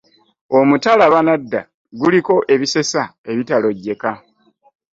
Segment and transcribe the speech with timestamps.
[0.57, 1.59] Omutala Banadda
[1.99, 3.01] guliko ebisesa
[3.31, 4.11] ebitalojjeka!